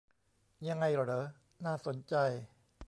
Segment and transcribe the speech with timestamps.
[0.67, 1.23] ยังไงเหรอ
[1.65, 2.15] น่าสนใจ